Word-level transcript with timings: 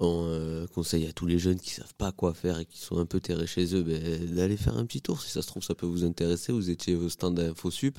On 0.00 0.28
euh, 0.28 0.66
conseille 0.68 1.06
à 1.06 1.12
tous 1.12 1.26
les 1.26 1.38
jeunes 1.38 1.58
qui 1.58 1.70
savent 1.70 1.94
pas 1.94 2.12
quoi 2.12 2.32
faire 2.32 2.60
et 2.60 2.66
qui 2.66 2.78
sont 2.78 2.98
un 2.98 3.06
peu 3.06 3.18
terrés 3.20 3.48
chez 3.48 3.74
eux 3.74 3.82
ben, 3.82 4.26
d'aller 4.32 4.56
faire 4.56 4.76
un 4.76 4.86
petit 4.86 5.02
tour. 5.02 5.20
Si 5.20 5.30
ça 5.30 5.42
se 5.42 5.48
trouve, 5.48 5.62
ça 5.62 5.74
peut 5.74 5.86
vous 5.86 6.04
intéresser. 6.04 6.52
Vous 6.52 6.70
étiez 6.70 6.94
au 6.94 7.08
stand 7.08 7.34
d'InfoSup. 7.34 7.98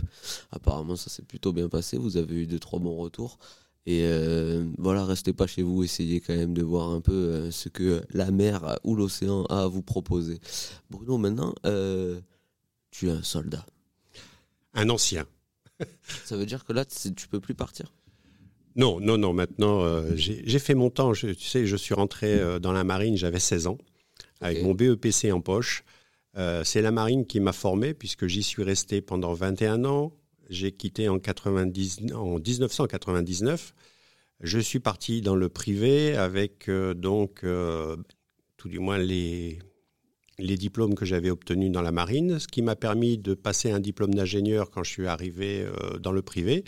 Apparemment, 0.52 0.96
ça 0.96 1.10
s'est 1.10 1.24
plutôt 1.24 1.52
bien 1.52 1.68
passé. 1.68 1.98
Vous 1.98 2.16
avez 2.16 2.36
eu 2.36 2.48
deux, 2.48 2.60
trois 2.60 2.80
bons 2.80 2.96
retours. 2.96 3.38
Et 3.86 4.04
euh, 4.04 4.70
voilà, 4.78 5.04
restez 5.04 5.34
pas 5.34 5.48
chez 5.48 5.64
vous, 5.64 5.84
essayez 5.84 6.22
quand 6.22 6.36
même 6.36 6.54
de 6.54 6.62
voir 6.62 6.90
un 6.90 7.02
peu 7.02 7.12
euh, 7.12 7.52
ce 7.52 7.70
que 7.70 8.04
la 8.12 8.30
mer 8.30 8.78
ou 8.84 8.96
l'océan 8.96 9.46
a 9.46 9.64
à 9.64 9.68
vous 9.68 9.82
proposer. 9.82 10.40
Bruno, 10.90 11.18
maintenant, 11.18 11.56
tu 12.92 13.08
es 13.08 13.12
un 13.12 13.24
soldat. 13.24 13.66
Un 14.74 14.90
ancien. 14.90 15.26
ça 16.26 16.38
veut 16.38 16.46
dire 16.46 16.66
que 16.66 16.74
là, 16.74 16.86
tu 16.86 17.28
peux 17.28 17.40
plus 17.40 17.56
partir? 17.56 17.92
Non, 18.80 19.02
non, 19.02 19.18
non. 19.18 19.34
Maintenant, 19.34 19.84
euh, 19.84 20.16
j'ai 20.16 20.60
fait 20.60 20.74
mon 20.74 20.90
temps. 20.90 21.12
tu 21.12 21.36
sais, 21.36 21.66
je 21.68 21.76
suis 21.76 21.94
rentré 21.94 22.34
euh, 22.36 22.60
dans 22.60 22.72
la 22.72 22.86
marine, 22.86 23.18
j'avais 23.18 23.40
16 23.40 23.68
ans, 23.68 23.78
avec 24.40 24.64
mon 24.64 24.74
BEPC 24.74 25.34
en 25.34 25.42
poche. 25.42 25.84
Euh, 26.38 26.64
c'est 26.64 26.82
la 26.82 26.92
marine 26.92 27.26
qui 27.26 27.42
m'a 27.42 27.52
formé, 27.52 27.94
puisque 27.94 28.28
j'y 28.28 28.42
suis 28.42 28.64
resté 28.64 29.02
pendant 29.02 29.34
21 29.34 29.84
ans. 29.84 30.14
J'ai 30.50 30.72
quitté 30.72 31.10
en, 31.10 31.20
90, 31.20 32.14
en 32.16 32.40
1999. 32.40 33.74
Je 34.42 34.60
suis 34.60 34.80
parti 34.80 35.22
dans 35.22 35.36
le 35.36 35.50
privé 35.50 36.16
avec 36.16 36.72
donc 36.96 37.44
tout 38.56 38.70
du 38.70 38.80
moins 38.80 38.98
les, 38.98 39.60
les 40.38 40.56
diplômes 40.56 40.96
que 40.96 41.04
j'avais 41.04 41.30
obtenus 41.30 41.70
dans 41.70 41.82
la 41.82 41.92
marine, 41.92 42.40
ce 42.40 42.48
qui 42.48 42.62
m'a 42.62 42.78
permis 42.78 43.18
de 43.18 43.34
passer 43.34 43.72
un 43.72 43.82
diplôme 43.82 44.14
d'ingénieur 44.14 44.72
quand 44.72 44.86
je 44.86 44.92
suis 44.92 45.08
arrivé 45.08 45.68
dans 46.00 46.14
le 46.14 46.22
privé. 46.22 46.64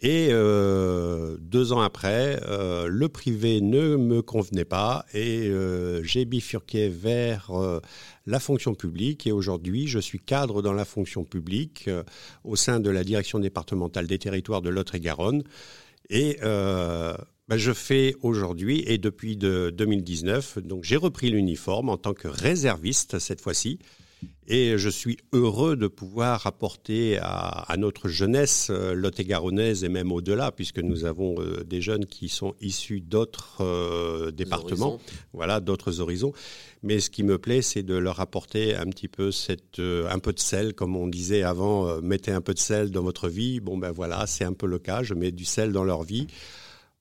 Et 0.00 0.28
euh, 0.30 1.36
deux 1.40 1.72
ans 1.72 1.80
après, 1.80 2.40
euh, 2.46 2.86
le 2.86 3.08
privé 3.08 3.60
ne 3.60 3.96
me 3.96 4.22
convenait 4.22 4.64
pas 4.64 5.04
et 5.12 5.48
euh, 5.48 6.04
j'ai 6.04 6.24
bifurqué 6.24 6.88
vers 6.88 7.50
la 8.26 8.40
fonction 8.40 8.74
publique. 8.74 9.26
Et 9.26 9.32
aujourd'hui, 9.32 9.88
je 9.88 9.98
suis 9.98 10.20
cadre 10.20 10.62
dans 10.62 10.72
la 10.72 10.84
fonction 10.84 11.24
publique 11.24 11.90
au 12.44 12.54
sein 12.54 12.78
de 12.78 12.90
la 12.90 13.02
direction 13.02 13.40
départementale 13.40 14.06
des 14.06 14.18
territoires 14.18 14.62
de 14.62 14.70
Lot-et-Garonne. 14.70 15.42
Et 16.10 16.38
ben, 16.40 17.56
je 17.56 17.72
fais 17.72 18.14
aujourd'hui 18.22 18.84
et 18.86 18.98
depuis 18.98 19.36
de 19.36 19.72
2019, 19.76 20.58
donc 20.58 20.84
j'ai 20.84 20.96
repris 20.96 21.30
l'uniforme 21.30 21.88
en 21.88 21.96
tant 21.96 22.12
que 22.12 22.28
réserviste 22.28 23.18
cette 23.18 23.40
fois-ci. 23.40 23.78
Et 24.50 24.78
je 24.78 24.88
suis 24.88 25.18
heureux 25.34 25.76
de 25.76 25.88
pouvoir 25.88 26.46
apporter 26.46 27.18
à, 27.20 27.74
notre 27.76 28.08
jeunesse 28.08 28.68
euh, 28.70 28.94
lot-et-garonnaise 28.94 29.84
et 29.84 29.90
même 29.90 30.10
au-delà, 30.10 30.52
puisque 30.52 30.78
nous 30.78 31.04
avons 31.04 31.34
euh, 31.38 31.64
des 31.64 31.82
jeunes 31.82 32.06
qui 32.06 32.30
sont 32.30 32.54
issus 32.62 33.02
d'autres 33.02 33.58
euh, 33.60 34.30
départements, 34.30 34.98
voilà, 35.34 35.60
d'autres 35.60 36.00
horizons. 36.00 36.32
Mais 36.82 36.98
ce 36.98 37.10
qui 37.10 37.24
me 37.24 37.36
plaît, 37.36 37.60
c'est 37.60 37.82
de 37.82 37.94
leur 37.94 38.20
apporter 38.20 38.74
un 38.74 38.86
petit 38.86 39.08
peu 39.08 39.30
cette, 39.32 39.80
un 39.80 40.18
peu 40.18 40.32
de 40.32 40.40
sel, 40.40 40.72
comme 40.72 40.96
on 40.96 41.08
disait 41.08 41.42
avant, 41.42 42.00
mettez 42.00 42.30
un 42.30 42.40
peu 42.40 42.54
de 42.54 42.58
sel 42.58 42.90
dans 42.90 43.02
votre 43.02 43.28
vie. 43.28 43.60
Bon 43.60 43.76
ben 43.76 43.90
voilà, 43.90 44.26
c'est 44.26 44.44
un 44.44 44.54
peu 44.54 44.66
le 44.66 44.78
cas. 44.78 45.02
Je 45.02 45.12
mets 45.12 45.32
du 45.32 45.44
sel 45.44 45.72
dans 45.72 45.84
leur 45.84 46.04
vie. 46.04 46.26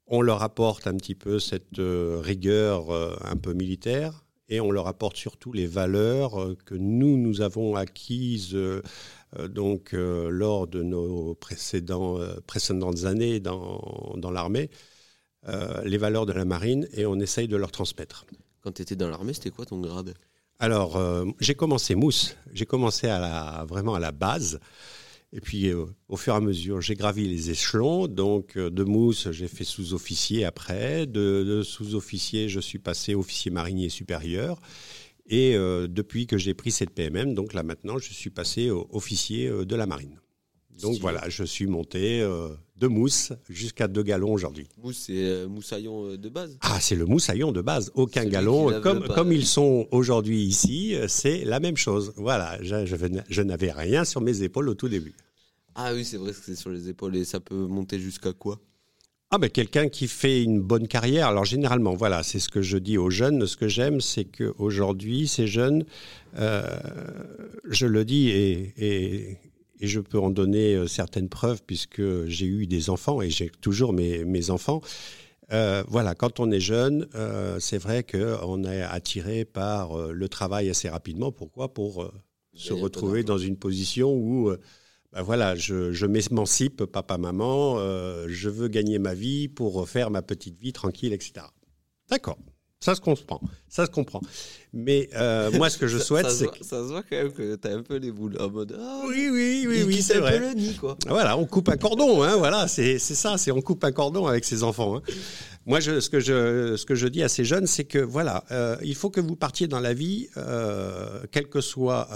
On 0.07 0.21
leur 0.21 0.43
apporte 0.43 0.87
un 0.87 0.95
petit 0.95 1.15
peu 1.15 1.39
cette 1.39 1.77
rigueur 1.77 2.91
un 3.23 3.35
peu 3.37 3.53
militaire 3.53 4.25
et 4.49 4.59
on 4.61 4.71
leur 4.71 4.87
apporte 4.87 5.17
surtout 5.17 5.53
les 5.53 5.67
valeurs 5.67 6.41
euh, 6.41 6.57
que 6.65 6.75
nous, 6.75 7.17
nous 7.17 7.41
avons 7.41 7.75
acquises 7.75 8.55
euh, 8.55 8.81
euh, 9.37 9.47
donc, 9.47 9.91
lors 9.91 10.67
de 10.67 10.83
nos 10.83 11.35
précédents, 11.35 12.17
précédentes 12.45 13.03
années 13.03 13.39
dans, 13.39 14.13
dans 14.17 14.31
l'armée, 14.31 14.69
les 15.83 15.97
valeurs 15.97 16.25
de 16.25 16.33
la 16.33 16.45
marine, 16.45 16.87
et 16.93 17.05
on 17.05 17.19
essaye 17.19 17.47
de 17.47 17.57
leur 17.57 17.71
transmettre. 17.71 18.25
Quand 18.61 18.71
tu 18.71 18.81
étais 18.81 18.95
dans 18.95 19.09
l'armée, 19.09 19.33
c'était 19.33 19.49
quoi 19.49 19.65
ton 19.65 19.79
grade? 19.79 20.13
Alors, 20.59 20.97
j'ai 21.39 21.55
commencé 21.55 21.95
mousse, 21.95 22.35
j'ai 22.53 22.65
commencé 22.65 23.07
à 23.07 23.19
la, 23.19 23.65
vraiment 23.67 23.95
à 23.95 23.99
la 23.99 24.11
base. 24.11 24.59
Et 25.33 25.41
puis, 25.41 25.67
euh, 25.67 25.85
au 26.07 26.15
fur 26.15 26.33
et 26.33 26.37
à 26.37 26.39
mesure, 26.39 26.81
j'ai 26.81 26.95
gravi 26.95 27.27
les 27.27 27.51
échelons. 27.51 28.07
Donc, 28.07 28.55
euh, 28.55 28.69
de 28.69 28.83
mousse, 28.83 29.29
j'ai 29.31 29.47
fait 29.47 29.65
sous-officier 29.65 30.45
après. 30.45 31.05
De, 31.05 31.61
sous-officier, 31.63 32.47
je 32.47 32.59
suis 32.59 32.79
passé 32.79 33.13
officier 33.13 33.51
marinier 33.51 33.89
supérieur. 33.89 34.59
Et 35.29 35.55
euh, 35.55 35.87
depuis 35.87 36.27
que 36.27 36.37
j'ai 36.37 36.53
pris 36.53 36.71
cette 36.71 36.91
PMM, 36.91 37.33
donc 37.33 37.53
là 37.53 37.63
maintenant, 37.63 37.97
je 37.97 38.13
suis 38.13 38.29
passé 38.29 38.69
officier 38.71 39.49
de 39.49 39.75
la 39.75 39.85
marine. 39.85 40.21
Donc 40.81 40.97
voilà, 40.99 41.27
je 41.27 41.43
suis 41.43 41.67
monté 41.67 42.25
de 42.77 42.87
mousse 42.87 43.33
jusqu'à 43.49 43.87
deux 43.87 44.03
galons 44.03 44.31
aujourd'hui. 44.33 44.67
Mousse, 44.83 45.03
c'est 45.07 45.45
moussaillon 45.47 46.15
de 46.15 46.29
base 46.29 46.57
Ah, 46.61 46.79
c'est 46.79 46.95
le 46.95 47.05
moussaillon 47.05 47.51
de 47.51 47.61
base. 47.61 47.91
Aucun 47.95 48.25
galon. 48.25 48.81
Comme, 48.81 49.07
comme 49.07 49.31
ils 49.31 49.45
sont 49.45 49.87
aujourd'hui 49.91 50.43
ici, 50.43 50.95
c'est 51.07 51.43
la 51.45 51.59
même 51.59 51.77
chose. 51.77 52.13
Voilà, 52.17 52.57
je, 52.61 52.85
je 53.29 53.41
n'avais 53.41 53.71
rien 53.71 54.05
sur 54.05 54.21
mes 54.21 54.43
épaules 54.43 54.69
au 54.69 54.75
tout 54.75 54.89
début. 54.89 55.15
Ah 55.79 55.93
oui, 55.93 56.03
c'est 56.03 56.17
vrai 56.17 56.31
que 56.31 56.37
c'est 56.43 56.55
sur 56.55 56.71
les 56.71 56.89
épaules 56.89 57.15
et 57.15 57.23
ça 57.23 57.39
peut 57.39 57.67
monter 57.67 57.99
jusqu'à 57.99 58.33
quoi? 58.33 58.59
Ah 59.29 59.37
ben 59.37 59.49
quelqu'un 59.49 59.89
qui 59.89 60.07
fait 60.07 60.41
une 60.41 60.61
bonne 60.61 60.87
carrière. 60.87 61.27
Alors 61.27 61.43
généralement, 61.43 61.93
voilà, 61.95 62.23
c'est 62.23 62.39
ce 62.39 62.47
que 62.47 62.61
je 62.61 62.77
dis 62.77 62.97
aux 62.97 63.09
jeunes. 63.09 63.45
Ce 63.45 63.57
que 63.57 63.67
j'aime, 63.67 63.99
c'est 63.99 64.23
qu'aujourd'hui, 64.23 65.27
ces 65.27 65.47
jeunes, 65.47 65.83
euh, 66.37 66.65
je 67.69 67.85
le 67.85 68.05
dis 68.05 68.29
et, 68.29 68.73
et, 68.77 69.37
je 69.81 69.99
peux 69.99 70.19
en 70.19 70.29
donner 70.29 70.75
euh, 70.75 70.87
certaines 70.87 71.29
preuves 71.29 71.61
puisque 71.65 72.25
j'ai 72.25 72.45
eu 72.45 72.67
des 72.67 72.89
enfants 72.89 73.21
et 73.21 73.29
j'ai 73.29 73.49
toujours 73.61 73.93
mes, 73.93 74.25
mes 74.25 74.49
enfants. 74.49 74.81
Euh, 75.51 75.83
voilà, 75.87 76.15
quand 76.15 76.39
on 76.39 76.51
est 76.51 76.59
jeune, 76.59 77.07
c'est 77.59 77.77
vrai 77.77 78.03
qu'on 78.03 78.63
est 78.65 78.81
attiré 78.81 79.45
par 79.45 80.11
le 80.11 80.27
travail 80.27 80.69
assez 80.69 80.89
rapidement. 80.89 81.31
Pourquoi? 81.31 81.73
Pour 81.73 82.11
se 82.53 82.73
retrouver 82.73 83.23
dans 83.23 83.37
une 83.37 83.55
position 83.55 84.13
où 84.13 84.51
ben 85.13 85.21
voilà, 85.21 85.55
je, 85.55 86.05
m'émancipe, 86.05 86.85
papa, 86.85 87.17
maman, 87.17 87.75
euh, 87.77 88.25
je 88.27 88.49
veux 88.49 88.67
gagner 88.67 88.99
ma 88.99 89.13
vie 89.13 89.47
pour 89.47 89.87
faire 89.87 90.11
ma 90.11 90.21
petite 90.21 90.59
vie 90.59 90.73
tranquille, 90.73 91.13
etc. 91.13 91.45
D'accord. 92.09 92.37
Ça 92.79 92.93
se 92.93 93.01
comprend, 93.01 93.41
ça 93.67 93.87
se 93.87 93.91
comprend. 93.91 94.21
Mais 94.71 95.09
euh, 95.15 95.51
moi, 95.53 95.67
ce 95.69 95.79
que 95.79 95.87
je 95.87 95.97
souhaite, 95.97 96.29
c'est 96.29 96.47
que... 96.47 96.63
ça 96.63 96.83
se 96.83 96.89
voit 96.91 97.01
quand 97.01 97.15
même 97.15 97.33
que 97.33 97.55
tu 97.55 97.67
as 97.67 97.71
un 97.71 97.81
peu 97.81 97.95
les 97.95 98.11
boules 98.11 98.37
en 98.39 98.51
mode. 98.51 98.77
Ah, 98.79 99.01
oui, 99.07 99.29
oui, 99.31 99.65
oui, 99.67 99.83
oui, 99.83 100.01
c'est 100.03 100.19
vrai. 100.19 100.35
Un 100.35 100.39
peu 100.39 100.47
le 100.49 100.53
nid, 100.53 100.75
quoi. 100.75 100.95
Voilà, 101.07 101.37
on 101.39 101.47
coupe 101.47 101.69
un 101.69 101.77
cordon, 101.77 102.21
hein, 102.21 102.35
voilà, 102.35 102.67
c'est 102.67 102.99
ça, 102.99 103.37
c'est 103.39 103.49
on 103.51 103.61
coupe 103.61 103.83
un 103.83 103.91
cordon 103.91 104.27
avec 104.27 104.45
ses 104.45 104.61
enfants. 104.61 104.97
Hein. 104.97 105.01
Moi, 105.65 105.79
je, 105.79 105.99
ce, 105.99 106.09
que 106.09 106.19
je, 106.19 106.75
ce 106.77 106.85
que 106.85 106.93
je 106.93 107.07
dis 107.07 107.23
à 107.23 107.29
ces 107.29 107.43
jeunes, 107.43 107.65
c'est 107.65 107.85
que 107.85 107.97
voilà, 107.97 108.43
euh, 108.51 108.77
il 108.83 108.95
faut 108.95 109.09
que 109.09 109.21
vous 109.21 109.35
partiez 109.35 109.67
dans 109.67 109.79
la 109.79 109.95
vie, 109.95 110.29
euh, 110.37 111.23
quel 111.31 111.47
que 111.47 111.61
soit 111.61 112.07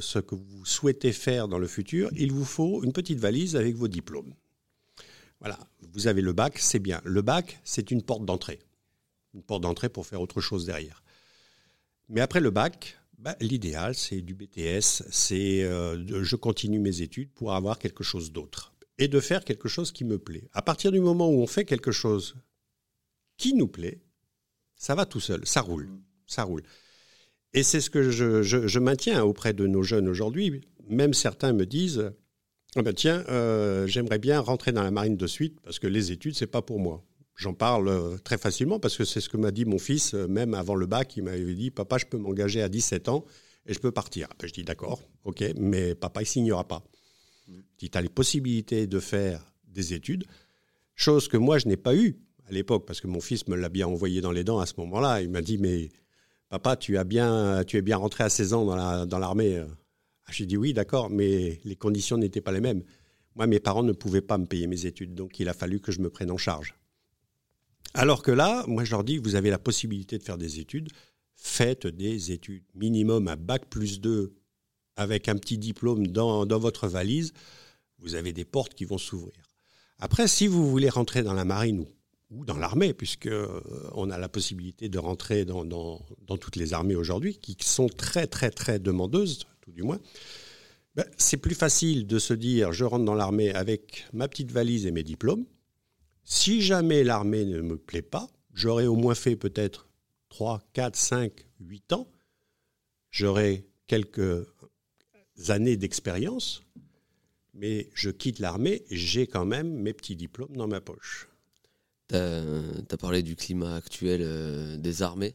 ce 0.00 0.18
que 0.18 0.34
vous 0.34 0.64
souhaitez 0.64 1.12
faire 1.12 1.46
dans 1.46 1.58
le 1.58 1.68
futur, 1.68 2.10
il 2.16 2.32
vous 2.32 2.44
faut 2.44 2.82
une 2.82 2.92
petite 2.92 3.20
valise 3.20 3.54
avec 3.54 3.76
vos 3.76 3.88
diplômes. 3.88 4.34
Voilà, 5.38 5.58
vous 5.94 6.08
avez 6.08 6.20
le 6.20 6.32
bac, 6.32 6.58
c'est 6.58 6.80
bien. 6.80 7.00
Le 7.04 7.22
bac, 7.22 7.60
c'est 7.62 7.92
une 7.92 8.02
porte 8.02 8.24
d'entrée 8.24 8.58
une 9.34 9.42
porte 9.42 9.62
d'entrée 9.62 9.88
pour 9.88 10.06
faire 10.06 10.20
autre 10.20 10.40
chose 10.40 10.66
derrière. 10.66 11.02
Mais 12.08 12.20
après 12.20 12.40
le 12.40 12.50
bac, 12.50 12.98
bah, 13.18 13.36
l'idéal, 13.40 13.94
c'est 13.94 14.20
du 14.20 14.34
BTS, 14.34 15.02
c'est 15.10 15.62
euh, 15.64 16.22
je 16.22 16.36
continue 16.36 16.78
mes 16.78 17.02
études 17.02 17.30
pour 17.32 17.52
avoir 17.52 17.78
quelque 17.78 18.04
chose 18.04 18.32
d'autre 18.32 18.72
et 18.98 19.08
de 19.08 19.20
faire 19.20 19.44
quelque 19.44 19.68
chose 19.68 19.92
qui 19.92 20.04
me 20.04 20.18
plaît. 20.18 20.48
À 20.52 20.62
partir 20.62 20.92
du 20.92 21.00
moment 21.00 21.28
où 21.28 21.40
on 21.40 21.46
fait 21.46 21.64
quelque 21.64 21.92
chose 21.92 22.36
qui 23.36 23.54
nous 23.54 23.68
plaît, 23.68 24.00
ça 24.76 24.94
va 24.94 25.06
tout 25.06 25.20
seul, 25.20 25.46
ça 25.46 25.60
roule, 25.60 25.88
ça 26.26 26.44
roule. 26.44 26.62
Et 27.54 27.62
c'est 27.62 27.80
ce 27.80 27.90
que 27.90 28.10
je, 28.10 28.78
maintiens 28.78 29.24
auprès 29.24 29.52
de 29.52 29.66
nos 29.66 29.82
jeunes 29.82 30.08
aujourd'hui. 30.08 30.60
Même 30.88 31.14
certains 31.14 31.52
me 31.52 31.66
disent, 31.66 32.12
ah 32.76 32.82
ben 32.82 32.92
tiens, 32.92 33.24
euh, 33.28 33.86
j'aimerais 33.86 34.18
bien 34.18 34.40
rentrer 34.40 34.72
dans 34.72 34.82
la 34.82 34.90
marine 34.90 35.16
de 35.16 35.26
suite 35.26 35.60
parce 35.62 35.78
que 35.78 35.86
les 35.86 36.12
études, 36.12 36.34
c'est 36.34 36.46
pas 36.46 36.62
pour 36.62 36.78
moi. 36.78 37.04
J'en 37.38 37.54
parle 37.54 37.86
euh, 37.86 38.18
très 38.18 38.36
facilement 38.36 38.80
parce 38.80 38.96
que 38.96 39.04
c'est 39.04 39.20
ce 39.20 39.28
que 39.28 39.36
m'a 39.36 39.52
dit 39.52 39.64
mon 39.64 39.78
fils, 39.78 40.12
euh, 40.12 40.26
même 40.26 40.54
avant 40.54 40.74
le 40.74 40.86
bac, 40.86 41.16
il 41.16 41.22
m'avait 41.22 41.54
dit 41.54 41.70
Papa, 41.70 41.96
je 41.96 42.04
peux 42.04 42.18
m'engager 42.18 42.60
à 42.62 42.68
17 42.68 43.08
ans 43.08 43.24
et 43.64 43.72
je 43.72 43.78
peux 43.78 43.92
partir. 43.92 44.28
Ben, 44.40 44.48
je 44.48 44.52
dis 44.52 44.64
D'accord, 44.64 45.00
ok, 45.22 45.44
mais 45.56 45.94
papa, 45.94 46.22
il 46.22 46.26
signera 46.26 46.66
pas. 46.66 46.82
Tu 47.78 47.88
as 47.94 48.00
les 48.02 48.08
possibilités 48.08 48.88
de 48.88 48.98
faire 48.98 49.52
des 49.68 49.94
études, 49.94 50.24
chose 50.96 51.28
que 51.28 51.36
moi, 51.36 51.58
je 51.58 51.68
n'ai 51.68 51.76
pas 51.76 51.94
eu 51.94 52.18
à 52.48 52.50
l'époque 52.50 52.86
parce 52.86 53.00
que 53.00 53.06
mon 53.06 53.20
fils 53.20 53.46
me 53.46 53.54
l'a 53.54 53.68
bien 53.68 53.86
envoyé 53.86 54.20
dans 54.20 54.32
les 54.32 54.42
dents 54.42 54.58
à 54.58 54.66
ce 54.66 54.74
moment-là. 54.78 55.22
Il 55.22 55.30
m'a 55.30 55.40
dit 55.40 55.58
Mais 55.58 55.90
papa, 56.48 56.74
tu, 56.76 56.98
as 56.98 57.04
bien, 57.04 57.62
tu 57.64 57.76
es 57.76 57.82
bien 57.82 57.98
rentré 57.98 58.24
à 58.24 58.30
16 58.30 58.52
ans 58.52 58.64
dans 59.06 59.18
l'armée. 59.20 59.58
Dans 59.58 59.66
ah, 60.26 60.32
J'ai 60.32 60.44
dit 60.44 60.56
Oui, 60.56 60.72
d'accord, 60.72 61.08
mais 61.08 61.60
les 61.64 61.76
conditions 61.76 62.18
n'étaient 62.18 62.40
pas 62.40 62.52
les 62.52 62.60
mêmes. 62.60 62.82
Moi, 63.36 63.46
mes 63.46 63.60
parents 63.60 63.84
ne 63.84 63.92
pouvaient 63.92 64.22
pas 64.22 64.38
me 64.38 64.46
payer 64.46 64.66
mes 64.66 64.86
études, 64.86 65.14
donc 65.14 65.38
il 65.38 65.48
a 65.48 65.54
fallu 65.54 65.78
que 65.78 65.92
je 65.92 66.00
me 66.00 66.10
prenne 66.10 66.32
en 66.32 66.36
charge. 66.36 66.74
Alors 67.98 68.22
que 68.22 68.30
là, 68.30 68.64
moi 68.68 68.84
je 68.84 68.92
leur 68.92 69.02
dis, 69.02 69.18
vous 69.18 69.34
avez 69.34 69.50
la 69.50 69.58
possibilité 69.58 70.18
de 70.18 70.22
faire 70.22 70.38
des 70.38 70.60
études, 70.60 70.88
faites 71.34 71.88
des 71.88 72.30
études. 72.30 72.62
Minimum 72.76 73.26
à 73.26 73.34
bac 73.34 73.68
plus 73.68 74.00
2 74.00 74.36
avec 74.94 75.28
un 75.28 75.34
petit 75.34 75.58
diplôme 75.58 76.06
dans, 76.06 76.46
votre 76.60 76.86
valise, 76.86 77.32
vous 77.98 78.14
avez 78.14 78.32
des 78.32 78.44
portes 78.44 78.74
qui 78.74 78.84
vont 78.84 78.98
s'ouvrir. 78.98 79.42
Après, 79.98 80.28
si 80.28 80.46
vous 80.46 80.70
voulez 80.70 80.88
rentrer 80.88 81.24
dans 81.24 81.34
la 81.34 81.44
marine 81.44 81.86
ou 82.30 82.44
dans 82.44 82.56
l'armée, 82.56 82.94
puisque 82.94 83.30
on 83.94 84.10
a 84.10 84.18
la 84.18 84.28
possibilité 84.28 84.88
de 84.88 84.98
rentrer 85.00 85.44
dans, 85.44 85.64
dans, 85.64 85.98
toutes 86.36 86.54
les 86.54 86.74
armées 86.74 86.94
aujourd'hui, 86.94 87.36
qui 87.38 87.56
sont 87.60 87.88
très 87.88 88.28
très 88.28 88.52
très 88.52 88.78
demandeuses, 88.78 89.40
tout 89.60 89.72
du 89.72 89.82
moins. 89.82 89.98
Ben, 90.94 91.04
c'est 91.16 91.38
plus 91.38 91.56
facile 91.56 92.06
de 92.06 92.20
se 92.20 92.34
dire 92.34 92.70
je 92.70 92.84
rentre 92.84 93.04
dans 93.04 93.14
l'armée 93.14 93.52
avec 93.52 94.06
ma 94.12 94.28
petite 94.28 94.52
valise 94.52 94.86
et 94.86 94.92
mes 94.92 95.02
diplômes. 95.02 95.46
Si 96.30 96.60
jamais 96.60 97.04
l'armée 97.04 97.46
ne 97.46 97.62
me 97.62 97.78
plaît 97.78 98.02
pas, 98.02 98.28
j'aurais 98.52 98.84
au 98.84 98.96
moins 98.96 99.14
fait 99.14 99.34
peut-être 99.34 99.88
3, 100.28 100.62
4, 100.74 100.94
5, 100.94 101.32
8 101.60 101.94
ans. 101.94 102.06
J'aurais 103.10 103.64
quelques 103.86 104.46
années 105.48 105.78
d'expérience, 105.78 106.62
mais 107.54 107.88
je 107.94 108.10
quitte 108.10 108.40
l'armée, 108.40 108.84
j'ai 108.90 109.26
quand 109.26 109.46
même 109.46 109.72
mes 109.72 109.94
petits 109.94 110.16
diplômes 110.16 110.54
dans 110.54 110.68
ma 110.68 110.82
poche. 110.82 111.30
Tu 112.08 112.16
as, 112.16 112.96
parlé 113.00 113.22
du 113.22 113.34
climat 113.34 113.76
actuel 113.76 114.20
euh, 114.22 114.76
des 114.76 115.00
armées. 115.00 115.34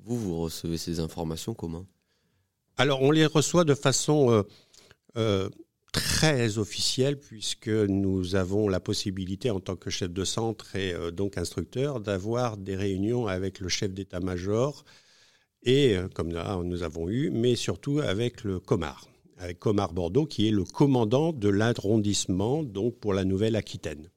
Vous, 0.00 0.18
vous 0.18 0.38
recevez 0.38 0.76
ces 0.76 1.00
informations 1.00 1.54
comment? 1.54 1.86
Alors, 2.76 3.00
on 3.00 3.10
les 3.10 3.24
reçoit 3.24 3.64
de 3.64 3.74
façon 3.74 4.30
euh, 4.30 4.42
euh, 5.16 5.48
très 5.98 6.58
officielle, 6.58 7.18
puisque 7.18 7.68
nous 7.68 8.36
avons 8.36 8.68
la 8.68 8.80
possibilité, 8.80 9.50
en 9.50 9.60
tant 9.60 9.76
que 9.76 9.90
chef 9.90 10.10
de 10.10 10.24
centre 10.24 10.76
et 10.76 10.94
donc 11.12 11.38
instructeur, 11.38 12.00
d'avoir 12.00 12.56
des 12.56 12.76
réunions 12.76 13.26
avec 13.26 13.60
le 13.60 13.68
chef 13.68 13.92
d'état-major, 13.92 14.84
et 15.62 15.96
comme 16.14 16.32
nous 16.64 16.82
avons 16.82 17.08
eu, 17.08 17.30
mais 17.30 17.56
surtout 17.56 18.00
avec 18.00 18.44
le 18.44 18.60
Comar, 18.60 19.08
avec 19.38 19.58
Comar 19.58 19.92
Bordeaux, 19.92 20.26
qui 20.26 20.48
est 20.48 20.52
le 20.52 20.64
commandant 20.64 21.32
de 21.32 21.48
l'arrondissement 21.48 22.62
donc 22.62 22.98
pour 22.98 23.14
la 23.14 23.24
Nouvelle-Aquitaine. 23.24 24.10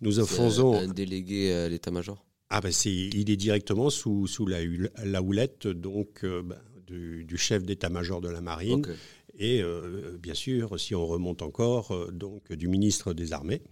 Nous 0.00 0.24
faisons 0.24 0.78
un 0.78 0.88
délégué 0.88 1.52
à 1.52 1.68
l'état-major? 1.68 2.24
Ah 2.50 2.60
ben 2.60 2.70
c'est, 2.70 2.92
il 2.92 3.30
est 3.30 3.36
directement 3.36 3.90
sous, 3.90 4.26
sous 4.26 4.46
la, 4.46 4.58
la 5.04 5.22
houlette 5.22 5.66
donc 5.66 6.20
euh, 6.24 6.42
ben, 6.42 6.58
du, 6.86 7.36
chef 7.36 7.64
d'état-major 7.64 8.20
de 8.20 8.28
la 8.28 8.40
marine 8.40 8.86
et 9.38 9.62
euh, 9.62 10.16
bien 10.18 10.34
sûr 10.34 10.78
si 10.78 10.94
on 10.94 11.06
remonte 11.06 11.42
encore 11.42 11.92
euh, 11.92 12.10
donc 12.10 12.52
du 12.52 12.68
ministre 12.68 13.12
des 13.12 13.32
armées. 13.32 13.62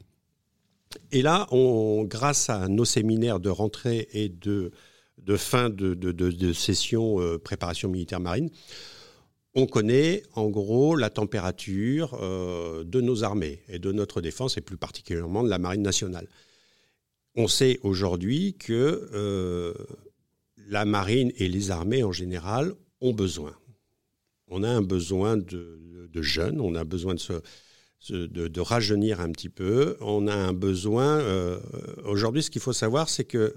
Et 1.10 1.22
là, 1.22 1.48
grâce 2.02 2.50
à 2.50 2.68
nos 2.68 2.84
séminaires 2.84 3.40
de 3.40 3.48
rentrée 3.48 4.08
et 4.12 4.28
de, 4.28 4.70
fin 5.38 5.70
de, 5.70 6.52
session 6.52 7.16
préparation 7.42 7.88
militaire 7.88 8.20
marine, 8.20 8.50
on 9.54 9.66
connaît 9.66 10.22
en 10.34 10.48
gros 10.48 10.96
la 10.96 11.10
température 11.10 12.18
euh, 12.20 12.84
de 12.84 13.00
nos 13.00 13.22
armées 13.22 13.62
et 13.68 13.78
de 13.78 13.92
notre 13.92 14.20
défense, 14.20 14.56
et 14.56 14.60
plus 14.60 14.76
particulièrement 14.76 15.42
de 15.42 15.50
la 15.50 15.58
Marine 15.58 15.82
nationale. 15.82 16.26
On 17.34 17.48
sait 17.48 17.78
aujourd'hui 17.82 18.54
que 18.58 19.08
euh, 19.12 19.74
la 20.68 20.84
Marine 20.84 21.32
et 21.36 21.48
les 21.48 21.70
armées 21.70 22.02
en 22.02 22.12
général 22.12 22.72
ont 23.00 23.12
besoin. 23.12 23.54
On 24.54 24.62
a 24.62 24.68
un 24.68 24.82
besoin 24.82 25.38
de, 25.38 25.80
jeunes, 26.20 26.60
on 26.60 26.74
a 26.74 26.84
besoin 26.84 27.14
de, 27.14 28.26
de, 28.26 28.60
rajeunir 28.60 29.20
un 29.20 29.32
petit 29.32 29.48
peu, 29.48 29.96
on 30.00 30.26
a 30.26 30.34
un 30.34 30.52
besoin... 30.52 31.20
Euh, 31.20 31.58
aujourd'hui, 32.04 32.42
ce 32.42 32.50
qu'il 32.50 32.60
faut 32.60 32.74
savoir, 32.74 33.08
c'est 33.08 33.24
que 33.24 33.54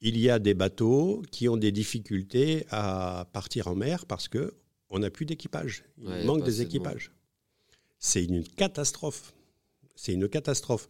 il 0.00 0.16
y 0.16 0.30
a 0.30 0.38
des 0.38 0.54
bateaux 0.54 1.22
qui 1.32 1.48
ont 1.48 1.56
des 1.56 1.72
difficultés 1.72 2.64
à 2.70 3.26
partir 3.32 3.66
en 3.66 3.74
mer 3.74 4.06
parce 4.06 4.28
que 4.28 4.54
on 4.88 5.00
n'a 5.00 5.10
plus 5.10 5.26
d'équipage. 5.26 5.84
Il 5.98 6.24
manque 6.24 6.44
des 6.44 6.62
équipages. 6.62 7.10
C'est 7.98 8.24
une 8.24 8.44
catastrophe. 8.44 9.34
C'est 9.96 10.12
une 10.12 10.28
catastrophe. 10.28 10.88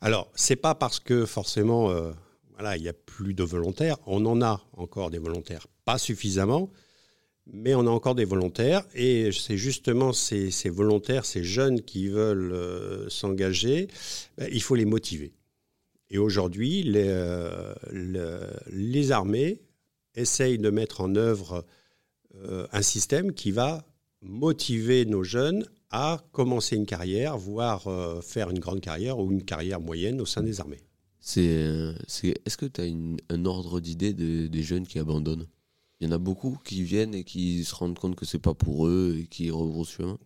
Alors, 0.00 0.30
c'est 0.34 0.56
pas 0.56 0.74
parce 0.74 0.98
que 0.98 1.26
forcément, 1.26 1.90
euh, 1.90 2.12
voilà, 2.54 2.76
il 2.76 2.82
n'y 2.82 2.88
a 2.88 2.94
plus 2.94 3.34
de 3.34 3.44
volontaires. 3.44 3.98
On 4.06 4.24
en 4.24 4.40
a 4.42 4.62
encore 4.72 5.10
des 5.10 5.18
volontaires, 5.18 5.66
pas 5.84 5.98
suffisamment, 5.98 6.70
mais 7.52 7.74
on 7.74 7.86
a 7.86 7.90
encore 7.90 8.14
des 8.14 8.24
volontaires. 8.24 8.84
Et 8.94 9.30
c'est 9.32 9.56
justement 9.56 10.12
ces, 10.12 10.50
volontaires, 10.68 11.24
ces 11.24 11.44
jeunes 11.44 11.80
qui 11.82 12.08
veulent 12.08 12.52
euh, 12.52 13.08
s'engager, 13.08 13.88
ben, 14.36 14.48
il 14.52 14.62
faut 14.62 14.74
les 14.74 14.84
motiver. 14.84 15.32
Et 16.10 16.18
aujourd'hui, 16.18 16.82
les, 16.82 17.08
euh, 17.08 17.74
armées 19.10 19.60
essayent 20.14 20.58
de 20.58 20.70
mettre 20.70 21.00
en 21.00 21.14
œuvre 21.16 21.64
euh, 22.34 22.66
un 22.72 22.82
système 22.82 23.32
qui 23.32 23.50
va 23.50 23.84
motiver 24.22 25.04
nos 25.04 25.22
jeunes 25.22 25.66
à 25.90 26.22
commencer 26.32 26.76
une 26.76 26.86
carrière, 26.86 27.38
voire 27.38 27.86
faire 28.22 28.50
une 28.50 28.58
grande 28.58 28.80
carrière 28.80 29.18
ou 29.18 29.30
une 29.30 29.42
carrière 29.42 29.80
moyenne 29.80 30.20
au 30.20 30.26
sein 30.26 30.42
des 30.42 30.60
armées. 30.60 30.80
Est-ce 31.36 32.56
que 32.58 32.66
tu 32.66 32.80
as 32.82 33.34
un 33.34 33.44
ordre 33.46 33.80
d'idée 33.80 34.12
des 34.12 34.62
jeunes 34.62 34.86
qui 34.86 34.98
abandonnent? 34.98 35.46
Il 36.00 36.06
y 36.06 36.10
en 36.10 36.14
a 36.14 36.18
beaucoup 36.18 36.58
qui 36.64 36.82
viennent 36.82 37.14
et 37.14 37.24
qui 37.24 37.64
se 37.64 37.74
rendent 37.74 37.98
compte 37.98 38.16
que 38.16 38.24
c'est 38.24 38.38
pas 38.38 38.54
pour 38.54 38.86
eux 38.86 39.16
et 39.18 39.26
qui 39.26 39.50
rebroussent 39.50 39.90
chemin 39.90 40.18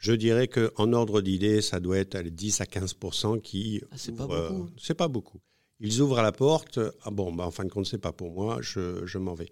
je 0.00 0.14
dirais 0.14 0.48
qu'en 0.48 0.92
ordre 0.94 1.20
d'idée, 1.20 1.60
ça 1.60 1.78
doit 1.78 1.98
être 1.98 2.18
10 2.18 2.62
à 2.62 2.66
15 2.66 2.96
qui. 3.42 3.82
Ah, 3.90 3.96
c'est 3.96 4.16
pas 4.16 4.26
beaucoup. 4.26 4.70
c'est 4.78 4.94
pas 4.94 5.08
beaucoup. 5.08 5.40
Ils 5.78 6.00
ouvrent 6.00 6.22
la 6.22 6.32
porte. 6.32 6.80
Ah 7.02 7.10
bon, 7.10 7.32
bah, 7.32 7.46
en 7.46 7.50
fin 7.50 7.64
de 7.64 7.70
compte, 7.70 7.86
c'est 7.86 7.98
pas 7.98 8.12
pour 8.12 8.32
moi. 8.32 8.58
Je, 8.62 9.04
je 9.04 9.18
m'en 9.18 9.34
vais. 9.34 9.50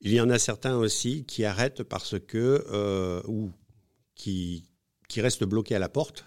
Il 0.00 0.12
y 0.12 0.20
en 0.20 0.28
a 0.28 0.40
certains 0.40 0.76
aussi 0.76 1.24
qui 1.24 1.44
arrêtent 1.44 1.84
parce 1.84 2.18
que, 2.18 2.66
euh, 2.70 3.22
ou 3.26 3.52
qui, 4.16 4.64
qui 5.08 5.20
restent 5.20 5.44
bloqués 5.44 5.76
à 5.76 5.78
la 5.78 5.88
porte 5.88 6.24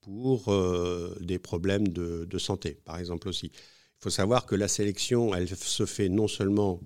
pour 0.00 0.48
euh, 0.48 1.14
des 1.20 1.38
problèmes 1.38 1.88
de, 1.88 2.38
santé, 2.38 2.78
par 2.84 2.98
exemple 2.98 3.28
aussi. 3.28 3.46
Il 3.54 4.02
faut 4.02 4.10
savoir 4.10 4.46
que 4.46 4.54
la 4.54 4.68
sélection, 4.68 5.34
elle 5.34 5.48
se 5.48 5.84
fait 5.84 6.08
non 6.08 6.26
seulement 6.26 6.80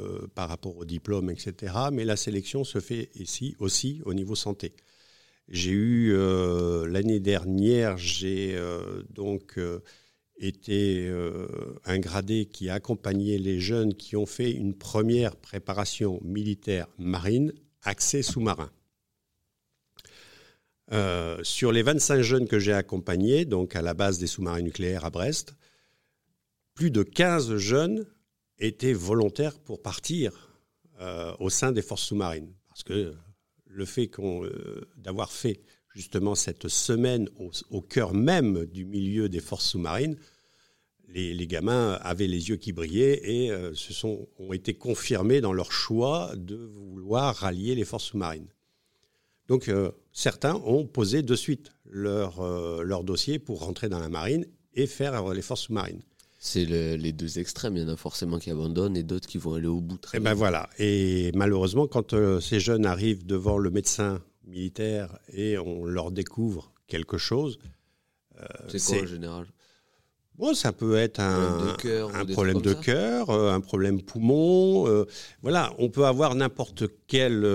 euh, 0.00 0.26
par 0.34 0.48
rapport 0.48 0.76
au 0.76 0.84
diplôme, 0.84 1.30
etc., 1.30 1.74
mais 1.92 2.04
la 2.04 2.16
sélection 2.16 2.64
se 2.64 2.80
fait 2.80 3.10
ici 3.14 3.56
aussi 3.58 4.02
au 4.04 4.14
niveau 4.14 4.34
santé. 4.34 4.72
J'ai 5.48 5.72
eu 5.72 6.16
l'année 6.86 7.20
dernière, 7.20 7.98
j'ai 7.98 8.58
donc 9.10 9.58
était 10.38 11.06
euh, 11.08 11.46
un 11.84 11.98
gradé 11.98 12.46
qui 12.46 12.68
accompagnait 12.68 13.38
les 13.38 13.60
jeunes 13.60 13.94
qui 13.94 14.16
ont 14.16 14.26
fait 14.26 14.50
une 14.50 14.74
première 14.74 15.36
préparation 15.36 16.20
militaire 16.22 16.88
marine 16.98 17.52
accès 17.82 18.22
sous-marin. 18.22 18.70
Euh, 20.92 21.42
sur 21.42 21.72
les 21.72 21.82
25 21.82 22.20
jeunes 22.20 22.48
que 22.48 22.58
j'ai 22.58 22.72
accompagnés, 22.72 23.44
donc 23.44 23.74
à 23.74 23.82
la 23.82 23.94
base 23.94 24.18
des 24.18 24.26
sous-marins 24.26 24.62
nucléaires 24.62 25.04
à 25.04 25.10
Brest, 25.10 25.54
plus 26.74 26.90
de 26.90 27.02
15 27.02 27.56
jeunes 27.56 28.06
étaient 28.58 28.92
volontaires 28.92 29.58
pour 29.58 29.82
partir 29.82 30.50
euh, 31.00 31.34
au 31.40 31.50
sein 31.50 31.72
des 31.72 31.82
forces 31.82 32.02
sous-marines. 32.02 32.52
Parce 32.68 32.82
que 32.82 33.14
le 33.66 33.84
fait 33.84 34.10
d'avoir 34.96 35.32
fait 35.32 35.60
justement 35.94 36.34
cette 36.34 36.68
semaine 36.68 37.28
au, 37.70 37.80
cœur 37.80 38.14
même 38.14 38.66
du 38.66 38.84
milieu 38.84 39.28
des 39.28 39.40
forces 39.40 39.70
sous-marines, 39.70 40.16
les, 41.08 41.46
gamins 41.46 41.92
avaient 42.02 42.26
les 42.26 42.48
yeux 42.48 42.56
qui 42.56 42.72
brillaient 42.72 43.20
et 43.22 43.50
euh, 43.50 43.74
se 43.74 43.92
sont, 43.92 44.28
ont 44.38 44.52
été 44.52 44.74
confirmés 44.74 45.40
dans 45.40 45.52
leur 45.52 45.70
choix 45.70 46.32
de 46.36 46.56
vouloir 46.56 47.36
rallier 47.36 47.74
les 47.74 47.84
forces 47.84 48.04
sous-marines. 48.04 48.48
Donc 49.46 49.68
euh, 49.68 49.92
certains 50.12 50.54
ont 50.64 50.86
posé 50.86 51.22
de 51.22 51.36
suite 51.36 51.70
leur, 51.84 52.40
euh, 52.40 52.82
leur 52.82 53.04
dossier 53.04 53.38
pour 53.38 53.60
rentrer 53.60 53.88
dans 53.88 54.00
la 54.00 54.08
marine 54.08 54.46
et 54.74 54.86
faire 54.86 55.32
les 55.32 55.42
forces 55.42 55.62
sous-marines. 55.62 56.02
C'est 56.46 56.66
les 56.66 57.12
deux 57.12 57.38
extrêmes. 57.38 57.76
Il 57.76 57.82
y 57.82 57.86
en 57.86 57.88
a 57.88 57.96
forcément 57.96 58.38
qui 58.38 58.50
abandonnent 58.50 58.98
et 58.98 59.02
d'autres 59.02 59.26
qui 59.26 59.38
vont 59.38 59.54
aller 59.54 59.66
au 59.66 59.80
bout. 59.80 59.94
et 60.12 60.18
eh 60.18 60.20
ben 60.20 60.34
voilà. 60.34 60.68
Et 60.78 61.32
malheureusement, 61.34 61.86
quand 61.86 62.14
ces 62.40 62.60
jeunes 62.60 62.84
arrivent 62.84 63.24
devant 63.24 63.56
le 63.56 63.70
médecin 63.70 64.20
militaires 64.46 65.18
et 65.32 65.58
on 65.58 65.84
leur 65.84 66.10
découvre 66.10 66.72
quelque 66.86 67.18
chose. 67.18 67.58
Euh, 68.40 68.46
c'est 68.68 68.78
quoi 68.78 69.02
en 69.02 69.06
général? 69.06 69.46
Bon, 70.36 70.52
ça 70.52 70.72
peut 70.72 70.96
être 70.96 71.20
un, 71.20 71.76
un 72.12 72.24
problème 72.26 72.60
de 72.60 72.74
cœur, 72.74 73.30
euh, 73.30 73.52
un 73.52 73.60
problème 73.60 74.02
poumon. 74.02 74.88
Euh, 74.88 75.04
voilà, 75.42 75.72
on 75.78 75.90
peut 75.90 76.06
avoir 76.06 76.34
n'importe 76.34 76.84
quel. 77.06 77.46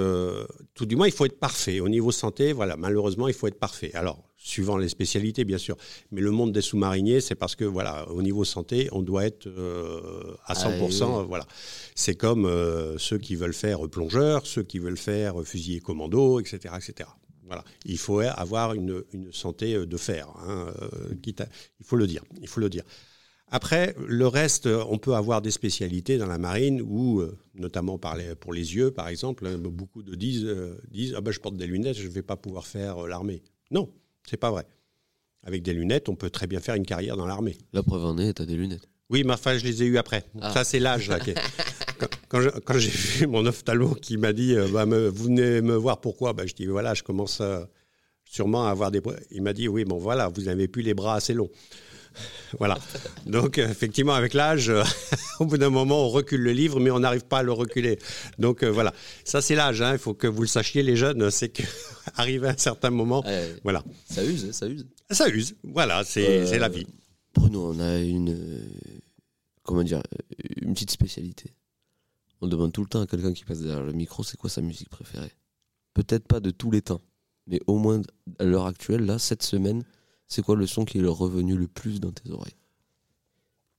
tout 0.74 0.86
du 0.86 0.96
moins, 0.96 1.08
il 1.08 1.12
faut 1.12 1.26
être 1.26 1.40
parfait. 1.40 1.82
Au 1.82 1.90
niveau 1.90 2.12
santé, 2.12 2.54
voilà, 2.54 2.78
malheureusement, 2.78 3.28
il 3.28 3.34
faut 3.34 3.48
être 3.48 3.60
parfait. 3.60 3.92
Alors, 3.96 4.29
suivant 4.40 4.78
les 4.78 4.88
spécialités, 4.90 5.44
bien 5.44 5.58
sûr. 5.58 5.76
Mais 6.12 6.22
le 6.22 6.32
monde 6.32 6.54
des 6.54 6.62
sous-mariniers, 6.62 7.20
c'est 7.22 7.36
parce 7.36 7.56
que, 7.56 7.66
voilà, 7.66 8.10
au 8.10 8.22
niveau 8.22 8.46
santé, 8.46 8.88
on 8.94 9.02
doit 9.02 9.26
être 9.26 9.48
euh, 9.48 10.34
à 10.46 10.54
100%. 10.54 11.04
Ah, 11.04 11.26
voilà. 11.28 11.46
C'est 11.94 12.16
comme 12.16 12.46
euh, 12.46 12.98
ceux 12.98 13.18
qui 13.18 13.36
veulent 13.36 13.54
faire 13.54 13.88
plongeur, 13.90 14.48
ceux 14.48 14.64
qui 14.64 14.80
veulent 14.80 14.98
faire 14.98 15.44
fusilier 15.44 15.82
commando, 15.82 16.40
etc., 16.40 16.74
etc. 16.78 17.10
Voilà. 17.46 17.64
Il 17.84 17.98
faut 17.98 18.20
avoir 18.20 18.74
une, 18.74 19.04
santé 19.32 19.86
de 19.86 19.98
fer. 19.98 20.30
Hein, 20.48 20.72
euh, 20.82 21.16
il 21.26 21.86
faut 21.86 21.98
le 21.98 22.08
dire. 22.08 22.24
Il 22.42 22.48
faut 22.48 22.62
le 22.62 22.70
dire. 22.70 22.84
Après, 23.52 23.96
le 24.08 24.28
reste, 24.28 24.68
on 24.68 25.00
peut 25.00 25.16
avoir 25.16 25.42
des 25.42 25.50
spécialités 25.50 26.20
dans 26.20 26.28
la 26.28 26.38
marine 26.38 26.84
où, 26.84 27.24
notamment 27.56 28.00
pour 28.40 28.54
les 28.54 28.76
yeux, 28.76 28.92
par 28.92 29.08
exemple, 29.08 29.48
hein, 29.48 29.58
beaucoup 29.58 30.04
de 30.04 30.14
disent, 30.14 30.48
disent 30.92 31.16
ah 31.18 31.22
ben, 31.22 31.32
je 31.32 31.40
porte 31.40 31.58
des 31.58 31.66
lunettes, 31.66 31.98
je 31.98 32.08
ne 32.08 32.14
vais 32.14 32.22
pas 32.22 32.38
pouvoir 32.38 32.68
faire 32.68 33.08
l'armée. 33.08 33.42
Non, 33.72 33.92
c'est 34.30 34.38
pas 34.38 34.52
vrai. 34.52 34.66
avec 35.44 35.64
des 35.64 35.74
lunettes, 35.74 36.10
on 36.10 36.16
peut 36.16 36.30
très 36.30 36.48
bien 36.48 36.60
faire 36.60 36.76
une 36.76 36.86
carrière 36.86 37.16
dans 37.18 37.26
l'armée. 37.26 37.58
La 37.74 37.82
preuve 37.84 38.06
en 38.06 38.18
est, 38.18 38.34
t'as 38.34 38.46
des 38.46 38.56
lunettes. 38.56 38.88
Oui, 39.10 39.24
mais 39.24 39.34
enfin, 39.34 39.58
je 39.58 39.64
les 39.64 39.82
ai 39.82 39.86
eues 39.88 39.98
après. 39.98 40.24
Ah. 40.42 40.54
Ça, 40.54 40.64
c'est 40.64 40.80
l'âge. 40.80 41.10
là, 41.10 41.18
quand 42.30 42.78
j'ai 42.78 42.90
vu 42.90 43.28
mon 43.28 43.46
ophtalmo 43.46 43.96
qui 43.96 44.18
m'a 44.18 44.34
dit 44.34 44.56
euh, 44.56 44.68
bah, 44.72 44.86
me- 44.86 45.08
Vous 45.10 45.26
venez 45.26 45.62
me 45.62 45.76
voir 45.76 46.00
pourquoi 46.02 46.34
bah, 46.34 46.46
Je 46.46 46.54
dis 46.54 46.66
Voilà, 46.68 46.94
je 46.94 47.02
commence 47.04 47.40
euh, 47.42 47.64
sûrement 48.26 48.68
à 48.68 48.70
avoir 48.72 48.92
des. 48.92 49.02
Il 49.32 49.42
m'a 49.42 49.54
dit 49.54 49.68
Oui, 49.68 49.84
bon, 49.86 49.98
voilà, 49.98 50.28
vous 50.28 50.44
n'avez 50.44 50.68
plus 50.68 50.84
les 50.84 50.94
bras 50.94 51.16
assez 51.16 51.34
longs. 51.34 51.50
voilà. 52.60 52.78
Donc, 53.26 53.58
effectivement, 53.58 54.14
avec 54.14 54.34
l'âge, 54.34 54.70
euh, 54.70 54.84
au 55.40 55.46
bout 55.46 55.58
d'un 55.58 55.70
moment, 55.70 56.06
on 56.06 56.10
recule 56.10 56.42
le 56.42 56.52
livre, 56.52 56.80
mais 56.80 56.92
on 56.92 57.00
n'arrive 57.00 57.26
pas 57.26 57.40
à 57.40 57.44
le 57.44 57.52
reculer. 57.52 58.00
Donc, 58.38 58.64
euh, 58.64 58.68
voilà. 58.72 58.94
Ça, 59.24 59.42
c'est 59.42 59.56
l'âge. 59.56 59.82
hein. 59.82 59.94
Il 59.94 60.00
faut 60.00 60.14
que 60.14 60.28
vous 60.28 60.42
le 60.42 60.48
sachiez, 60.48 60.84
les 60.84 60.96
jeunes. 60.96 61.30
C'est 61.40 61.50
qu'arrivé 61.50 62.48
à 62.48 62.52
un 62.52 62.58
certain 62.58 62.90
moment, 62.90 63.24
Ouais, 63.26 63.56
voilà. 63.64 63.84
ça 64.10 64.24
use, 64.24 64.46
hein, 64.46 64.52
ça 64.54 64.68
use. 64.68 64.86
Ça 65.12 65.28
use. 65.30 65.56
Voilà, 65.64 66.04
c'est 66.04 66.28
Euh, 66.42 66.46
c'est 66.46 66.60
la 66.60 66.70
vie. 66.70 66.86
Bruno, 67.34 67.72
on 67.74 67.80
a 67.80 67.98
une. 68.00 68.38
comment 69.64 69.84
dire 69.84 70.02
Une 70.62 70.74
petite 70.74 70.92
spécialité. 70.92 71.54
On 72.42 72.48
demande 72.48 72.72
tout 72.72 72.82
le 72.84 72.88
temps 72.90 73.02
à 73.02 73.08
quelqu'un 73.08 73.34
qui 73.34 73.44
passe 73.44 73.60
derrière 73.60 73.84
le 73.84 73.92
micro 73.94 74.24
c'est 74.24 74.38
quoi 74.38 74.50
sa 74.50 74.62
musique 74.62 74.90
préférée? 74.90 75.32
Peut-être 75.94 76.26
pas 76.28 76.40
de 76.40 76.52
tous 76.52 76.72
les 76.72 76.82
temps, 76.82 77.02
mais 77.48 77.60
au 77.68 77.78
moins 77.78 78.02
à 78.40 78.44
l'heure 78.46 78.66
actuelle, 78.66 79.06
là, 79.06 79.20
cette 79.20 79.44
semaine, 79.44 79.84
c'est 80.30 80.42
quoi 80.42 80.56
le 80.56 80.66
son 80.68 80.86
qui 80.86 81.00
est 81.00 81.02
le 81.02 81.10
revenu 81.10 81.58
le 81.58 81.68
plus 81.68 82.00
dans 82.00 82.12
tes 82.12 82.30
oreilles 82.32 82.56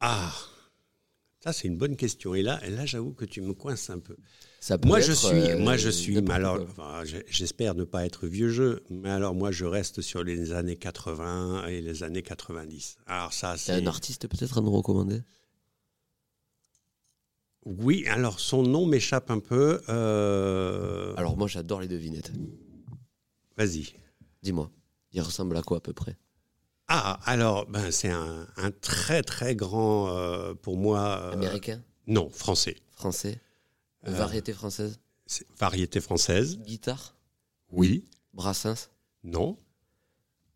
Ah 0.00 0.32
ça, 1.42 1.54
c'est 1.54 1.68
une 1.68 1.78
bonne 1.78 1.96
question. 1.96 2.34
Et 2.34 2.42
là, 2.42 2.60
et 2.66 2.68
là 2.68 2.84
j'avoue 2.84 3.14
que 3.14 3.24
tu 3.24 3.40
me 3.40 3.54
coinces 3.54 3.88
un 3.88 3.98
peu. 3.98 4.14
Ça 4.60 4.76
peut 4.76 4.86
Moi 4.86 5.00
je, 5.00 5.12
suis, 5.12 5.52
euh, 5.52 5.58
moi, 5.58 5.78
je 5.78 5.88
suis. 5.88 6.18
alors, 6.30 6.60
enfin, 6.60 7.02
j'espère 7.28 7.74
ne 7.74 7.84
pas 7.84 8.04
être 8.04 8.26
vieux 8.26 8.50
jeu, 8.50 8.82
mais 8.90 9.08
alors, 9.08 9.34
moi, 9.34 9.50
je 9.50 9.64
reste 9.64 10.02
sur 10.02 10.22
les 10.22 10.52
années 10.52 10.76
80 10.76 11.66
et 11.68 11.80
les 11.80 12.02
années 12.02 12.20
90. 12.20 12.96
Alors, 13.06 13.32
ça, 13.32 13.56
c'est. 13.56 13.72
un 13.72 13.86
artiste 13.86 14.28
peut-être 14.28 14.58
à 14.58 14.60
nous 14.60 14.70
recommander 14.70 15.22
Oui, 17.64 18.06
alors, 18.06 18.38
son 18.38 18.62
nom 18.62 18.84
m'échappe 18.84 19.30
un 19.30 19.38
peu. 19.40 19.80
euh, 19.88 21.14
Alors 21.16 21.38
moi 21.38 21.48
j'adore 21.48 21.80
les 21.80 21.88
devinettes. 21.88 22.32
Vas-y. 23.56 23.94
Dis-moi, 24.42 24.70
il 25.12 25.22
ressemble 25.22 25.56
à 25.56 25.62
quoi 25.62 25.78
à 25.78 25.80
peu 25.80 25.94
près? 25.94 26.18
Ah, 26.92 27.20
alors, 27.24 27.66
ben, 27.66 27.92
c'est 27.92 28.08
un, 28.10 28.48
un 28.56 28.70
très, 28.72 29.22
très 29.22 29.54
grand, 29.54 30.08
euh, 30.10 30.54
pour 30.54 30.76
moi. 30.76 31.20
euh, 31.22 31.32
Américain? 31.32 31.80
Non, 32.08 32.28
français. 32.30 32.76
Français? 32.90 33.38
Euh, 34.08 34.10
Variété 34.10 34.52
française? 34.52 34.98
C'est 35.24 35.46
variété 35.56 36.00
française. 36.00 36.58
Guitare? 36.58 37.14
Oui. 37.70 38.08
Brassens? 38.34 38.88
Non. 39.22 39.56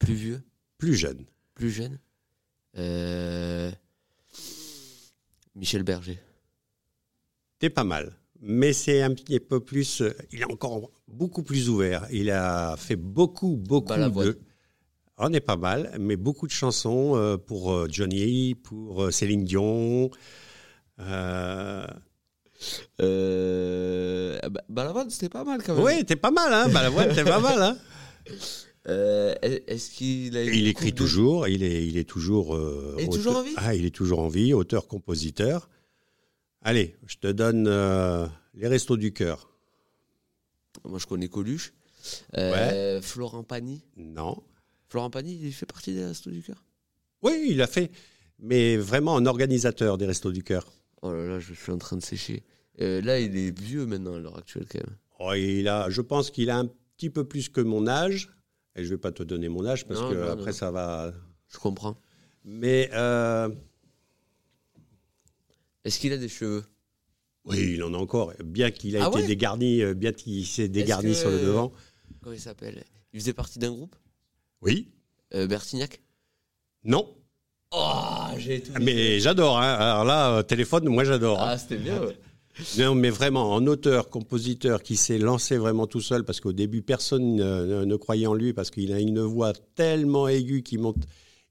Plus 0.00 0.14
vieux? 0.14 0.42
Plus 0.78 0.96
jeune. 0.96 1.24
Plus 1.54 1.70
jeune? 1.70 2.00
Euh, 2.78 3.70
Michel 5.54 5.84
Berger? 5.84 6.18
T'es 7.60 7.70
pas 7.70 7.84
mal. 7.84 8.18
Mais 8.40 8.72
c'est 8.72 9.02
un 9.02 9.14
petit 9.14 9.38
peu 9.38 9.60
plus. 9.60 10.00
euh, 10.00 10.12
Il 10.32 10.40
est 10.40 10.50
encore 10.52 10.90
beaucoup 11.06 11.44
plus 11.44 11.68
ouvert. 11.68 12.08
Il 12.10 12.32
a 12.32 12.76
fait 12.76 12.96
beaucoup, 12.96 13.56
beaucoup 13.56 13.86
Balavoine. 13.90 14.26
de. 14.26 14.40
On 15.16 15.32
est 15.32 15.40
pas 15.40 15.56
mal, 15.56 15.94
mais 16.00 16.16
beaucoup 16.16 16.46
de 16.46 16.52
chansons 16.52 17.16
euh, 17.16 17.36
pour 17.36 17.72
euh, 17.72 17.86
Johnny, 17.88 18.54
pour 18.56 19.04
euh, 19.04 19.10
Céline 19.12 19.44
Dion. 19.44 20.10
Euh... 21.00 21.86
Euh... 23.00 24.38
bah, 24.48 24.62
Balavoine, 24.68 25.10
c'était 25.10 25.28
pas 25.28 25.44
mal 25.44 25.62
quand 25.62 25.74
même. 25.74 25.84
Oui, 25.84 26.04
t'es 26.04 26.16
pas 26.16 26.30
mal, 26.30 26.52
hein 26.52 26.68
Balavoine, 26.68 27.14
t'es 27.14 27.24
pas 27.24 27.40
mal, 27.40 27.60
hein 27.62 27.78
Euh, 28.86 29.34
est-ce 29.40 29.88
qu'il 29.88 30.36
a 30.36 30.44
Il 30.44 30.66
écrit 30.66 30.92
de- 30.92 30.96
toujours. 30.98 31.48
Il 31.48 31.62
est, 31.62 31.86
il 31.86 31.96
est 31.96 32.04
toujours. 32.06 32.54
Il 32.98 33.04
est 33.04 33.08
auteur- 33.08 33.14
toujours 33.14 33.36
en 33.38 33.42
vie 33.42 33.54
Ah, 33.56 33.74
il 33.74 33.86
est 33.86 33.94
toujours 33.94 34.18
en 34.18 34.28
vie, 34.28 34.52
auteur-compositeur. 34.52 35.70
Allez, 36.60 36.94
je 37.06 37.16
te 37.16 37.28
donne 37.32 37.64
les 38.52 38.68
restos 38.68 38.98
du 38.98 39.14
cœur. 39.14 39.48
Moi, 40.84 40.98
je 40.98 41.06
connais 41.06 41.28
Coluche. 41.28 41.72
Florent 43.00 43.42
Pagny. 43.42 43.82
Non. 43.96 44.42
Florent 44.94 45.10
Pagny, 45.10 45.36
il 45.42 45.52
fait 45.52 45.66
partie 45.66 45.92
des 45.92 46.04
Restos 46.04 46.30
du 46.30 46.40
Cœur? 46.40 46.64
Oui, 47.20 47.48
il 47.50 47.60
a 47.62 47.66
fait, 47.66 47.90
mais 48.38 48.76
vraiment 48.76 49.14
en 49.14 49.26
organisateur 49.26 49.98
des 49.98 50.06
restos 50.06 50.30
du 50.30 50.44
cœur. 50.44 50.70
Oh 51.02 51.12
là 51.12 51.26
là, 51.26 51.40
je 51.40 51.52
suis 51.52 51.72
en 51.72 51.78
train 51.78 51.96
de 51.96 52.02
sécher. 52.02 52.44
Euh, 52.80 53.00
là, 53.00 53.18
il 53.18 53.36
est 53.36 53.58
vieux 53.58 53.86
maintenant 53.86 54.14
à 54.14 54.20
l'heure 54.20 54.38
actuelle 54.38 54.66
quand 54.70 54.78
même. 54.86 54.96
Oh, 55.18 55.32
il 55.32 55.66
a, 55.66 55.90
je 55.90 56.00
pense 56.00 56.30
qu'il 56.30 56.48
a 56.48 56.58
un 56.58 56.66
petit 56.96 57.10
peu 57.10 57.24
plus 57.26 57.48
que 57.48 57.60
mon 57.60 57.88
âge. 57.88 58.30
Et 58.76 58.84
je 58.84 58.90
vais 58.90 58.98
pas 58.98 59.10
te 59.10 59.24
donner 59.24 59.48
mon 59.48 59.66
âge 59.66 59.84
parce 59.84 60.00
Non, 60.00 60.10
que 60.10 60.14
non, 60.14 60.28
après 60.30 60.52
non. 60.52 60.56
ça 60.56 60.70
va. 60.70 61.12
Je 61.52 61.58
comprends. 61.58 61.98
Mais 62.44 62.88
euh, 62.92 63.48
Est-ce 65.84 65.98
qu'il 65.98 66.12
a 66.12 66.18
des 66.18 66.28
cheveux? 66.28 66.62
Oui, 67.46 67.72
il 67.74 67.82
en 67.82 67.92
a 67.94 67.98
encore. 67.98 68.32
Bien 68.44 68.70
qu'il 68.70 68.96
a 68.96 69.06
Ah 69.06 69.08
été 69.08 69.22
ouais? 69.22 69.26
dégarni, 69.26 69.82
euh, 69.82 69.92
bien 69.94 70.12
qu'il 70.12 70.46
s'est 70.46 70.68
dégarni 70.68 71.14
que- 71.14 71.18
sur 71.18 71.30
le 71.30 71.40
devant. 71.40 71.72
Comment 72.22 72.36
il 72.36 72.40
s'appelle? 72.40 72.84
Il 73.12 73.18
faisait 73.18 73.32
partie 73.32 73.58
d'un 73.58 73.72
groupe? 73.72 73.96
Oui. 74.62 74.88
euh, 75.34 75.46
Bertignac? 75.46 76.00
Non. 76.84 77.14
Oh, 77.72 78.28
j'ai 78.38 78.60
tout. 78.62 78.72
Mais 78.80 79.18
j'adore. 79.20 79.58
hein. 79.58 79.74
Alors 79.74 80.04
là, 80.04 80.38
euh, 80.38 80.42
téléphone, 80.42 80.88
moi 80.88 81.04
j'adore. 81.04 81.40
hein. 81.40 81.48
Ah, 81.50 81.58
c'était 81.58 81.76
bien, 81.78 82.00
ouais. 82.00 82.16
Non, 82.78 82.94
mais 82.94 83.10
vraiment, 83.10 83.52
en 83.52 83.66
auteur, 83.66 84.10
compositeur 84.10 84.82
qui 84.82 84.96
s'est 84.96 85.18
lancé 85.18 85.56
vraiment 85.56 85.88
tout 85.88 86.00
seul, 86.00 86.24
parce 86.24 86.40
qu'au 86.40 86.52
début, 86.52 86.82
personne 86.82 87.34
ne, 87.34 87.84
ne 87.84 87.96
croyait 87.96 88.26
en 88.28 88.34
lui, 88.34 88.52
parce 88.52 88.70
qu'il 88.70 88.92
a 88.92 89.00
une 89.00 89.20
voix 89.20 89.52
tellement 89.74 90.28
aiguë 90.28 90.62
qui 90.62 90.78
monte. 90.78 91.02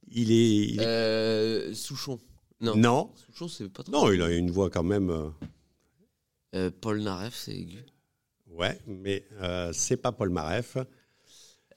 Il 0.07 0.31
est. 0.31 0.57
il 0.59 0.81
est- 0.81 0.85
Euh, 0.85 1.73
Souchon. 1.73 2.19
Non. 2.61 2.75
Non, 2.77 3.11
Souchon, 3.25 3.47
c'est 3.49 3.67
pas 3.69 3.83
trop. 3.83 3.91
non, 3.91 4.11
il 4.13 4.21
a 4.21 4.29
une 4.31 4.49
voix 4.49 4.69
quand 4.69 4.83
même. 4.83 5.11
euh, 6.55 6.71
Paul 6.81 7.01
Naref, 7.01 7.35
c'est 7.35 7.51
aigu. 7.55 7.83
Ouais, 8.49 8.77
mais 8.87 9.25
euh, 9.41 9.71
c'est 9.73 9.97
pas 9.97 10.11
Paul 10.13 10.29
Maref. 10.29 10.77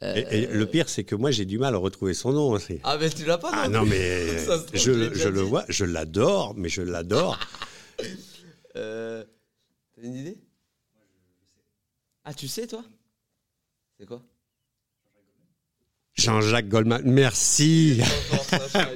Euh, 0.02 0.14
Et, 0.30 0.42
et 0.42 0.46
le 0.46 0.66
pire, 0.66 0.88
c'est 0.88 1.04
que 1.04 1.14
moi, 1.14 1.30
j'ai 1.30 1.44
du 1.46 1.58
mal 1.58 1.74
à 1.74 1.78
retrouver 1.78 2.12
son 2.14 2.32
nom 2.32 2.50
aussi. 2.50 2.80
Ah, 2.84 2.98
mais 3.00 3.08
tu 3.08 3.24
l'as 3.24 3.38
pas, 3.38 3.50
Ah 3.52 3.68
non, 3.68 3.84
mais 3.86 4.38
Ça 4.46 4.62
je, 4.74 4.90
le 4.90 5.40
vois, 5.40 5.64
je 5.68 5.84
l'adore, 5.84 6.54
mais 6.56 6.68
je 6.68 6.82
l'adore. 6.82 7.38
Euh, 8.76 9.24
T'as 9.94 10.02
une 10.02 10.14
idée? 10.16 10.38
Ah, 12.24 12.34
tu 12.34 12.46
sais, 12.46 12.66
toi? 12.66 12.84
C'est 13.98 14.04
quoi? 14.04 14.22
Jean-Jacques 16.16 16.68
Goldman. 16.68 17.02
Merci. 17.04 18.00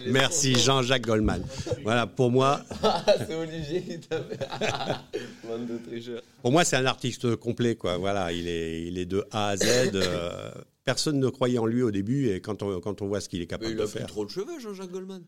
Merci, 0.06 0.54
Jean-Jacques 0.58 1.06
Goldman. 1.06 1.44
Voilà, 1.82 2.06
pour 2.06 2.30
moi, 2.30 2.62
c'est 3.26 3.34
Olivier 3.34 3.82
qui 3.82 4.00
t'a 4.00 4.22
fait. 4.22 4.38
Bande 5.46 5.66
de 5.66 5.78
tricheurs. 5.86 6.22
pour 6.42 6.50
moi, 6.52 6.64
c'est 6.64 6.76
un 6.76 6.86
artiste 6.86 7.36
complet, 7.36 7.74
quoi. 7.76 7.98
Voilà, 7.98 8.32
il 8.32 8.48
est, 8.48 8.82
il 8.86 8.98
est 8.98 9.04
de 9.04 9.24
A 9.32 9.48
à 9.48 9.56
Z. 9.56 9.90
euh, 9.94 10.50
personne 10.84 11.18
ne 11.20 11.28
croyait 11.28 11.58
en 11.58 11.66
lui 11.66 11.82
au 11.82 11.90
début, 11.90 12.30
et 12.30 12.40
quand 12.40 12.62
on, 12.62 12.80
quand 12.80 13.02
on 13.02 13.08
voit 13.08 13.20
ce 13.20 13.28
qu'il 13.28 13.42
est 13.42 13.46
capable 13.46 13.70
il 13.72 13.76
de 13.76 13.82
a 13.82 13.86
plus 13.86 13.98
faire. 13.98 14.06
trop 14.06 14.24
de 14.24 14.30
cheveux, 14.30 14.58
Jean-Jacques 14.58 14.90
Goldman. 14.90 15.22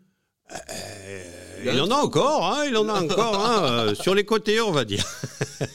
Euh, 0.51 1.23
il 1.65 1.81
en 1.81 1.91
a 1.91 1.95
encore, 1.97 2.55
hein, 2.55 2.65
il 2.67 2.77
en 2.77 2.89
a 2.89 3.01
encore, 3.03 3.35
hein, 3.45 3.65
euh, 3.65 3.95
sur 3.95 4.15
les 4.15 4.25
côtés, 4.25 4.61
on 4.63 4.73
va 4.73 4.85
dire. 4.87 5.05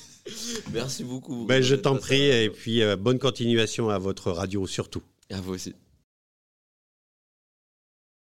Merci 0.74 1.04
beaucoup. 1.04 1.46
Ben, 1.46 1.62
je 1.62 1.76
t'en 1.76 1.96
prie, 1.96 2.26
et 2.26 2.50
puis 2.50 2.82
bonne 2.98 3.20
continuation 3.20 3.90
à 3.90 3.98
votre 4.00 4.32
radio 4.32 4.66
surtout. 4.68 5.02
À 5.32 5.40
vous 5.40 5.54
aussi. 5.54 5.74